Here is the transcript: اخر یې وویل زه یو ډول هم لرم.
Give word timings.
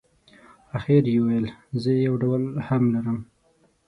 اخر 0.77 1.03
یې 1.11 1.17
وویل 1.21 1.47
زه 1.81 1.91
یو 2.05 2.15
ډول 2.23 2.43
هم 2.67 2.83
لرم. 2.93 3.19